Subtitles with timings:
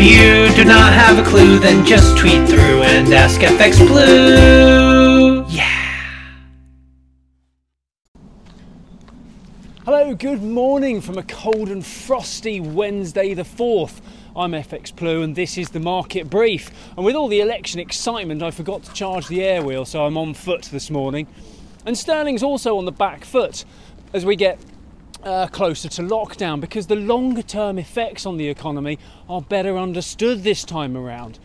[0.00, 5.44] If you do not have a clue, then just tweet through and ask FX Blue.
[5.48, 5.66] Yeah.
[9.84, 14.00] Hello, good morning from a cold and frosty Wednesday the 4th.
[14.36, 16.70] I'm FX Blue and this is the market brief.
[16.96, 20.16] And with all the election excitement, I forgot to charge the air wheel, so I'm
[20.16, 21.26] on foot this morning.
[21.84, 23.64] And sterling's also on the back foot
[24.12, 24.60] as we get
[25.28, 30.42] uh, closer to lockdown because the longer term effects on the economy are better understood
[30.42, 31.38] this time around.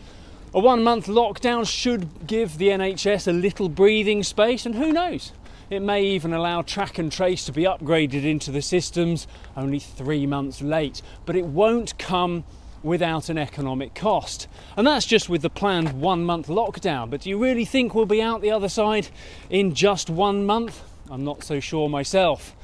[0.54, 5.32] A one month lockdown should give the NHS a little breathing space, and who knows?
[5.68, 9.26] It may even allow track and trace to be upgraded into the systems
[9.56, 12.44] only three months late, but it won't come
[12.82, 14.46] without an economic cost.
[14.76, 17.10] And that's just with the planned one month lockdown.
[17.10, 19.08] But do you really think we'll be out the other side
[19.50, 20.82] in just one month?
[21.10, 22.54] I'm not so sure myself.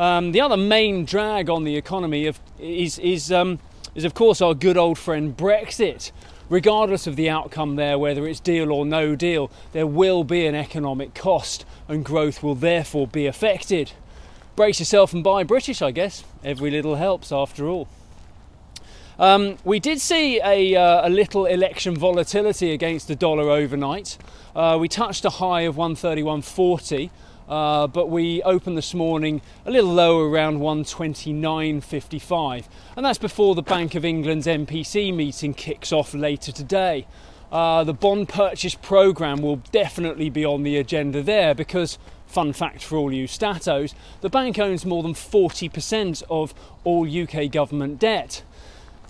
[0.00, 3.58] Um, the other main drag on the economy of, is, is, um,
[3.94, 6.10] is, of course, our good old friend Brexit.
[6.48, 10.54] Regardless of the outcome there, whether it's deal or no deal, there will be an
[10.54, 13.92] economic cost and growth will therefore be affected.
[14.56, 16.24] Brace yourself and buy British, I guess.
[16.42, 17.86] Every little helps after all.
[19.18, 24.16] Um, we did see a, uh, a, little election volatility against the dollar overnight.
[24.56, 27.10] Uh, we touched a high of 131.40,
[27.50, 32.64] uh, but we opened this morning a little lower around 129.55,
[32.96, 37.06] and that's before the Bank of England's MPC meeting kicks off later today.
[37.52, 41.98] Uh, the bond purchase programme will definitely be on the agenda there because
[42.30, 46.54] Fun fact for all you statos, the bank owns more than 40% of
[46.84, 48.44] all UK government debt.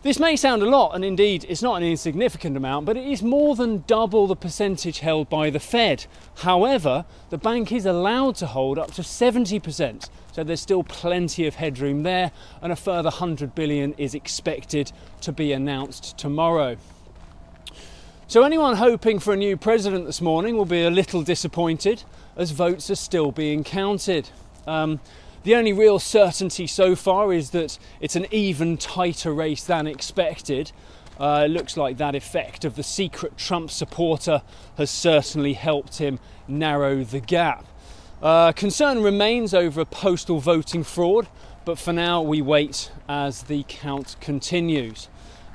[0.03, 3.23] This may sound a lot, and indeed it's not an insignificant amount, but it is
[3.23, 6.07] more than double the percentage held by the Fed.
[6.37, 11.57] However, the bank is allowed to hold up to 70%, so there's still plenty of
[11.57, 14.91] headroom there, and a further 100 billion is expected
[15.21, 16.79] to be announced tomorrow.
[18.27, 22.05] So, anyone hoping for a new president this morning will be a little disappointed
[22.37, 24.31] as votes are still being counted.
[24.67, 24.99] Um,
[25.43, 30.73] the only real certainty so far is that it's an even tighter race than expected.
[31.19, 34.43] Uh, it looks like that effect of the secret Trump supporter
[34.77, 36.19] has certainly helped him
[36.49, 37.65] narrow the gap.
[38.23, 41.27] Uh, concern remains over postal voting fraud,
[41.65, 45.09] but for now we wait as the count continues.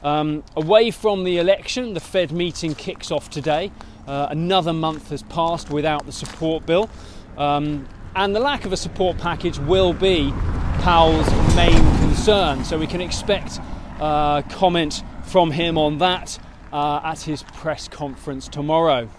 [0.04, 3.72] Um, away from the election, the Fed meeting kicks off today.
[4.08, 6.90] Uh, another month has passed without the support bill.
[7.38, 10.32] Um, and the lack of a support package will be
[10.80, 12.64] Powell's main concern.
[12.64, 13.60] So we can expect
[14.00, 16.40] uh, comment from him on that
[16.72, 19.10] uh, at his press conference tomorrow.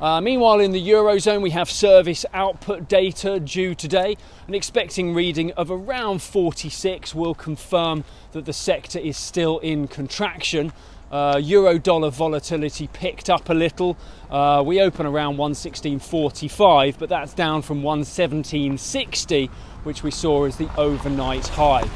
[0.00, 4.16] Uh, meanwhile, in the Eurozone, we have service output data due today.
[4.46, 10.72] An expecting reading of around 46 will confirm that the sector is still in contraction.
[11.10, 13.96] Uh, Euro dollar volatility picked up a little.
[14.30, 19.48] Uh, we open around 116.45, but that's down from 117.60,
[19.84, 21.88] which we saw as the overnight high.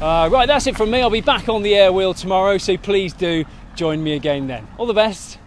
[0.00, 1.00] Uh, right, that's it from me.
[1.00, 4.66] I'll be back on the air wheel tomorrow, so please do join me again then.
[4.78, 5.38] All the best.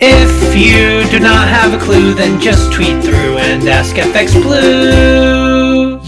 [0.00, 6.00] If you do not have a clue, then just tweet through and ask FX Blue.